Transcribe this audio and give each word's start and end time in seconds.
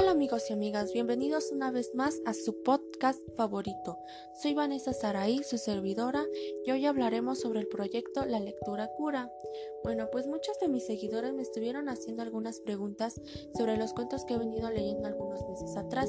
Hola 0.00 0.12
amigos 0.12 0.48
y 0.48 0.54
amigas, 0.54 0.94
bienvenidos 0.94 1.52
una 1.52 1.70
vez 1.70 1.94
más 1.94 2.22
a 2.24 2.32
su 2.32 2.62
podcast 2.62 3.20
favorito. 3.36 3.98
Soy 4.32 4.54
Vanessa 4.54 4.94
Saraí, 4.94 5.42
su 5.44 5.58
servidora, 5.58 6.24
y 6.64 6.70
hoy 6.70 6.86
hablaremos 6.86 7.38
sobre 7.38 7.60
el 7.60 7.68
proyecto 7.68 8.24
La 8.24 8.40
Lectura 8.40 8.88
Cura. 8.96 9.30
Bueno, 9.84 10.08
pues 10.10 10.26
muchos 10.26 10.58
de 10.58 10.68
mis 10.68 10.86
seguidores 10.86 11.34
me 11.34 11.42
estuvieron 11.42 11.90
haciendo 11.90 12.22
algunas 12.22 12.60
preguntas 12.60 13.20
sobre 13.54 13.76
los 13.76 13.92
cuentos 13.92 14.24
que 14.24 14.32
he 14.32 14.38
venido 14.38 14.70
leyendo 14.70 15.06
algunos 15.06 15.46
meses 15.46 15.76
atrás, 15.76 16.08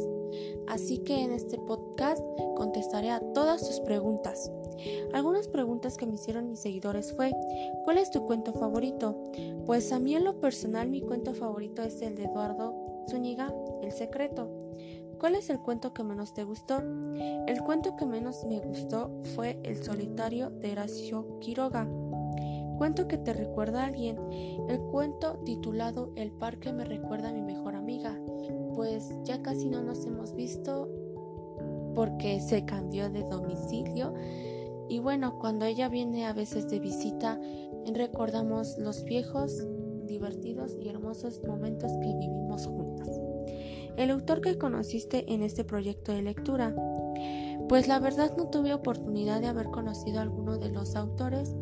así 0.69 0.99
que 0.99 1.21
en 1.21 1.33
este 1.33 1.57
podcast 1.57 2.23
contestaré 2.55 3.09
a 3.09 3.19
todas 3.33 3.59
sus 3.67 3.81
preguntas. 3.81 4.49
Algunas 5.11 5.49
preguntas 5.49 5.97
que 5.97 6.05
me 6.05 6.15
hicieron 6.15 6.47
mis 6.47 6.61
seguidores 6.61 7.11
fue, 7.11 7.33
¿cuál 7.83 7.97
es 7.97 8.09
tu 8.09 8.25
cuento 8.25 8.53
favorito? 8.53 9.21
Pues 9.66 9.91
a 9.91 9.99
mí 9.99 10.16
en 10.16 10.23
lo 10.23 10.39
personal 10.39 10.88
mi 10.88 11.02
cuento 11.02 11.34
favorito 11.34 11.84
es 11.84 12.02
el 12.02 12.16
de 12.16 12.23
Eduardo 12.23 12.80
Zúñiga, 13.09 13.53
El 13.81 13.91
secreto. 13.91 14.49
¿Cuál 15.19 15.35
es 15.35 15.49
el 15.49 15.59
cuento 15.59 15.93
que 15.93 16.03
menos 16.03 16.33
te 16.33 16.43
gustó? 16.43 16.79
El 16.79 17.61
cuento 17.63 17.95
que 17.95 18.05
menos 18.05 18.43
me 18.45 18.59
gustó 18.59 19.11
fue 19.35 19.59
El 19.63 19.83
solitario 19.83 20.49
de 20.49 20.71
Horacio 20.71 21.39
Quiroga. 21.39 21.87
Cuento 22.77 23.07
que 23.07 23.19
te 23.19 23.33
recuerda 23.33 23.83
a 23.83 23.85
alguien. 23.85 24.17
El 24.67 24.79
cuento 24.79 25.39
titulado 25.45 26.11
El 26.15 26.31
parque 26.31 26.73
me 26.73 26.85
recuerda 26.85 27.29
a 27.29 27.33
mi 27.33 27.43
mejor 27.43 27.75
amiga. 27.75 28.19
Pues 28.73 29.13
ya 29.23 29.43
casi 29.43 29.69
no 29.69 29.83
nos 29.83 30.03
hemos 30.05 30.33
visto 30.33 30.89
porque 31.93 32.39
se 32.39 32.65
cambió 32.65 33.09
de 33.11 33.23
domicilio. 33.23 34.15
Y 34.89 34.99
bueno, 34.99 35.38
cuando 35.39 35.65
ella 35.65 35.88
viene 35.88 36.25
a 36.25 36.33
veces 36.33 36.69
de 36.69 36.79
visita, 36.79 37.39
recordamos 37.93 38.77
los 38.79 39.03
viejos 39.03 39.67
divertidos 40.11 40.75
y 40.79 40.89
hermosos 40.89 41.41
momentos 41.47 41.91
que 41.94 42.08
vivimos 42.08 42.67
juntas. 42.67 43.09
El 43.97 44.11
autor 44.11 44.41
que 44.41 44.58
conociste 44.58 45.33
en 45.33 45.41
este 45.41 45.63
proyecto 45.63 46.11
de 46.11 46.22
lectura. 46.22 46.75
Pues 47.69 47.88
la 47.88 47.99
verdad 47.99 48.36
no 48.38 48.49
tuve 48.49 48.73
oportunidad 48.73 49.39
de 49.39 49.47
haber 49.47 49.67
conocido 49.67 50.19
a 50.19 50.23
alguno 50.23 50.58
de 50.58 50.69
los 50.69 50.95
autores, 50.95 51.55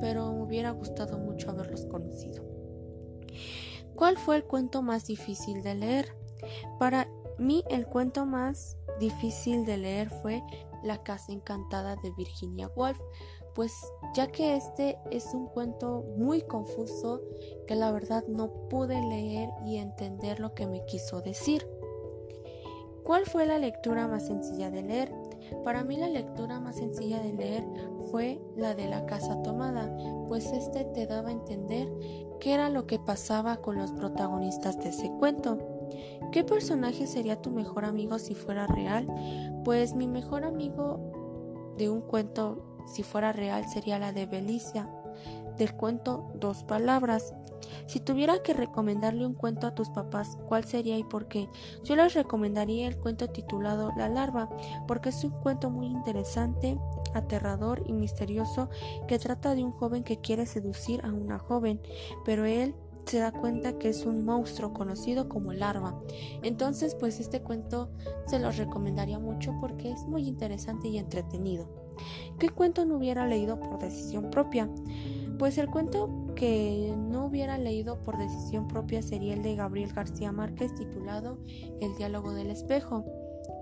pero 0.00 0.32
me 0.32 0.42
hubiera 0.42 0.70
gustado 0.70 1.18
mucho 1.18 1.50
haberlos 1.50 1.86
conocido. 1.86 2.44
¿Cuál 3.94 4.18
fue 4.18 4.36
el 4.36 4.44
cuento 4.44 4.82
más 4.82 5.06
difícil 5.06 5.62
de 5.62 5.74
leer? 5.74 6.14
Para 6.78 7.08
mí 7.38 7.64
el 7.70 7.86
cuento 7.86 8.26
más 8.26 8.76
difícil 9.00 9.64
de 9.64 9.78
leer 9.78 10.10
fue 10.10 10.42
La 10.82 11.02
casa 11.02 11.32
encantada 11.32 11.96
de 11.96 12.10
Virginia 12.10 12.70
Woolf, 12.76 12.98
pues 13.54 13.72
ya 14.14 14.26
que 14.26 14.56
este 14.56 14.98
es 15.10 15.32
un 15.32 15.46
cuento 15.46 16.04
muy 16.16 16.42
confuso 16.42 17.20
que 17.66 17.76
la 17.76 17.92
verdad 17.92 18.24
no 18.26 18.68
pude 18.68 19.00
leer 19.00 19.48
y 19.64 19.76
entender 19.76 20.40
lo 20.40 20.54
que 20.54 20.66
me 20.66 20.84
quiso 20.86 21.20
decir. 21.20 21.66
¿Cuál 23.04 23.26
fue 23.26 23.44
la 23.46 23.58
lectura 23.58 24.08
más 24.08 24.26
sencilla 24.26 24.70
de 24.70 24.82
leer? 24.82 25.12
Para 25.62 25.84
mí 25.84 25.96
la 25.96 26.08
lectura 26.08 26.58
más 26.58 26.76
sencilla 26.76 27.20
de 27.20 27.34
leer 27.34 27.64
fue 28.10 28.40
la 28.56 28.74
de 28.74 28.88
la 28.88 29.04
casa 29.04 29.42
tomada, 29.42 29.94
pues 30.26 30.46
este 30.52 30.84
te 30.84 31.06
daba 31.06 31.28
a 31.28 31.32
entender 31.32 31.86
qué 32.40 32.54
era 32.54 32.70
lo 32.70 32.86
que 32.86 32.98
pasaba 32.98 33.58
con 33.58 33.76
los 33.76 33.92
protagonistas 33.92 34.78
de 34.78 34.88
ese 34.88 35.10
cuento. 35.18 35.58
¿Qué 36.32 36.44
personaje 36.44 37.06
sería 37.06 37.42
tu 37.42 37.50
mejor 37.50 37.84
amigo 37.84 38.18
si 38.18 38.34
fuera 38.34 38.66
real? 38.66 39.06
Pues 39.64 39.94
mi 39.94 40.08
mejor 40.08 40.44
amigo 40.44 41.74
de 41.76 41.90
un 41.90 42.00
cuento 42.00 42.73
si 42.86 43.02
fuera 43.02 43.32
real 43.32 43.68
sería 43.68 43.98
la 43.98 44.12
de 44.12 44.26
Belicia, 44.26 44.88
del 45.56 45.74
cuento 45.74 46.32
Dos 46.34 46.64
Palabras. 46.64 47.34
Si 47.86 48.00
tuviera 48.00 48.42
que 48.42 48.54
recomendarle 48.54 49.26
un 49.26 49.34
cuento 49.34 49.66
a 49.66 49.74
tus 49.74 49.88
papás, 49.90 50.38
¿cuál 50.48 50.64
sería 50.64 50.98
y 50.98 51.04
por 51.04 51.28
qué? 51.28 51.48
Yo 51.82 51.96
les 51.96 52.14
recomendaría 52.14 52.88
el 52.88 52.98
cuento 52.98 53.28
titulado 53.28 53.92
La 53.96 54.08
larva, 54.08 54.48
porque 54.86 55.10
es 55.10 55.24
un 55.24 55.30
cuento 55.30 55.70
muy 55.70 55.86
interesante, 55.86 56.78
aterrador 57.14 57.82
y 57.86 57.92
misterioso 57.92 58.68
que 59.06 59.18
trata 59.18 59.54
de 59.54 59.64
un 59.64 59.72
joven 59.72 60.02
que 60.02 60.20
quiere 60.20 60.46
seducir 60.46 61.04
a 61.04 61.12
una 61.12 61.38
joven, 61.38 61.80
pero 62.24 62.44
él 62.44 62.74
se 63.06 63.18
da 63.18 63.32
cuenta 63.32 63.78
que 63.78 63.90
es 63.90 64.06
un 64.06 64.24
monstruo 64.24 64.72
conocido 64.72 65.28
como 65.28 65.52
larva. 65.52 66.00
Entonces, 66.42 66.94
pues 66.94 67.20
este 67.20 67.42
cuento 67.42 67.90
se 68.26 68.38
los 68.38 68.56
recomendaría 68.56 69.18
mucho 69.18 69.54
porque 69.60 69.92
es 69.92 70.02
muy 70.04 70.26
interesante 70.26 70.88
y 70.88 70.98
entretenido. 70.98 71.83
¿Qué 72.38 72.48
cuento 72.48 72.84
no 72.84 72.96
hubiera 72.96 73.26
leído 73.26 73.58
por 73.60 73.78
decisión 73.78 74.30
propia? 74.30 74.68
Pues 75.38 75.58
el 75.58 75.68
cuento 75.68 76.08
que 76.36 76.94
no 76.96 77.26
hubiera 77.26 77.58
leído 77.58 78.00
por 78.02 78.18
decisión 78.18 78.68
propia 78.68 79.02
sería 79.02 79.34
el 79.34 79.42
de 79.42 79.56
Gabriel 79.56 79.92
García 79.92 80.32
Márquez 80.32 80.74
titulado 80.74 81.38
El 81.80 81.94
diálogo 81.96 82.32
del 82.32 82.50
espejo. 82.50 83.04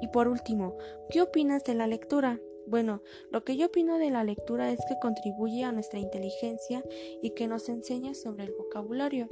Y 0.01 0.09
por 0.09 0.29
último, 0.29 0.77
¿qué 1.11 1.23
opinas 1.23 1.65
de 1.65 1.75
la 1.75 1.87
lectura? 1.87 2.39
Bueno, 2.67 3.03
lo 3.31 3.45
que 3.45 3.57
yo 3.57 3.67
opino 3.67 3.99
de 3.99 4.11
la 4.11 4.25
lectura 4.25 4.71
es 4.71 4.81
que 4.89 4.99
contribuye 5.01 5.65
a 5.65 5.73
nuestra 5.73 5.99
inteligencia 5.99 6.83
y 7.21 7.31
que 7.31 7.49
nos 7.49 7.69
enseña 7.69 8.15
sobre 8.15 8.45
el 8.45 8.53
vocabulario. 8.53 9.29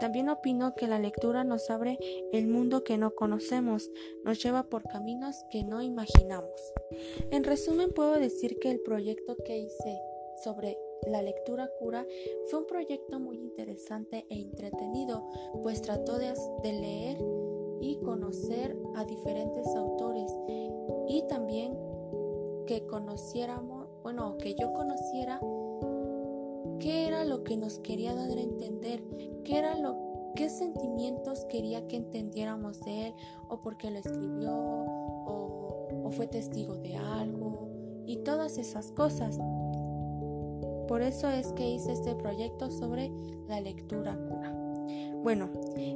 También 0.00 0.28
opino 0.28 0.74
que 0.74 0.86
la 0.86 0.98
lectura 0.98 1.44
nos 1.44 1.70
abre 1.70 1.98
el 2.32 2.46
mundo 2.46 2.84
que 2.84 2.98
no 2.98 3.14
conocemos, 3.14 3.90
nos 4.24 4.42
lleva 4.42 4.64
por 4.64 4.82
caminos 4.84 5.44
que 5.50 5.64
no 5.64 5.82
imaginamos. 5.82 6.74
En 7.30 7.44
resumen, 7.44 7.92
puedo 7.92 8.14
decir 8.18 8.58
que 8.58 8.70
el 8.70 8.80
proyecto 8.80 9.36
que 9.44 9.58
hice 9.58 10.00
sobre 10.42 10.78
la 11.06 11.22
lectura 11.22 11.70
cura 11.78 12.06
fue 12.46 12.60
un 12.60 12.66
proyecto 12.66 13.20
muy 13.20 13.38
interesante 13.38 14.26
e 14.30 14.40
entretenido, 14.40 15.28
pues 15.62 15.82
trató 15.82 16.18
de, 16.18 16.34
leer 16.62 17.18
y 17.80 17.96
conocer 18.00 18.76
a 18.96 19.04
diferentes 19.04 19.66
autores 19.76 20.32
y 21.08 21.22
también 21.28 21.76
que 22.66 22.86
conociéramos, 22.86 23.88
bueno, 24.02 24.36
que 24.38 24.54
yo 24.54 24.72
conociera 24.72 25.40
qué 26.80 27.06
era 27.06 27.24
lo 27.24 27.44
que 27.44 27.56
nos 27.56 27.78
quería 27.78 28.14
dar 28.14 28.36
a 28.36 28.40
entender, 28.40 29.02
qué 29.44 29.58
era 29.58 29.76
lo 29.78 30.04
qué 30.34 30.50
sentimientos 30.50 31.44
quería 31.44 31.86
que 31.86 31.96
entendiéramos 31.96 32.80
de 32.80 33.08
él 33.08 33.14
o 33.48 33.60
porque 33.60 33.90
lo 33.90 33.98
escribió 33.98 34.52
o, 34.52 36.10
fue 36.10 36.26
testigo 36.28 36.76
de 36.76 36.96
algo 36.96 37.68
y 38.06 38.18
todas 38.18 38.58
esas 38.58 38.92
cosas. 38.92 39.38
Por 40.86 41.02
eso 41.02 41.28
es 41.28 41.52
que 41.54 41.68
hice 41.68 41.92
este 41.92 42.14
proyecto 42.14 42.70
sobre 42.70 43.10
la 43.48 43.60
lectura. 43.60 44.16
Bueno, 45.22 45.50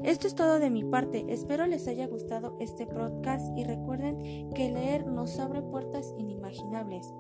esto 0.05 0.27
es 0.27 0.35
todo 0.35 0.59
de 0.59 0.71
mi 0.71 0.85
parte. 0.85 1.25
Espero 1.29 1.67
les 1.67 1.87
haya 1.87 2.07
gustado 2.07 2.57
este 2.61 2.87
podcast 2.87 3.57
y 3.57 3.65
recuerden 3.65 4.51
que 4.55 4.71
leer 4.71 5.07
nos 5.07 5.39
abre 5.39 5.63
puertas 5.63 6.15
inimaginables. 6.17 7.13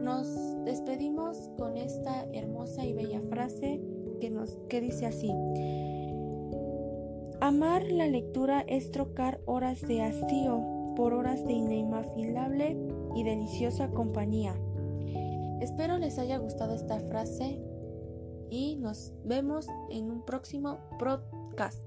Nos 0.00 0.26
despedimos 0.64 1.50
con 1.58 1.76
esta 1.76 2.26
hermosa 2.32 2.86
y 2.86 2.92
bella 2.92 3.20
frase 3.20 3.80
que, 4.20 4.30
nos, 4.30 4.56
que 4.68 4.80
dice 4.80 5.06
así. 5.06 5.32
Amar 7.40 7.82
la 7.90 8.06
lectura 8.06 8.64
es 8.68 8.92
trocar 8.92 9.40
horas 9.46 9.80
de 9.82 10.00
hastío 10.02 10.94
por 10.94 11.12
horas 11.12 11.44
de 11.44 11.54
inimaginable 11.54 12.76
y 13.16 13.24
deliciosa 13.24 13.90
compañía. 13.90 14.54
Espero 15.60 15.98
les 15.98 16.18
haya 16.18 16.38
gustado 16.38 16.74
esta 16.74 16.98
frase 17.00 17.60
y 18.52 18.76
nos 18.76 19.14
vemos 19.24 19.66
en 19.90 20.10
un 20.10 20.26
próximo 20.26 20.78
podcast. 20.98 21.82